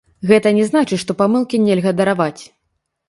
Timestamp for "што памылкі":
1.03-1.61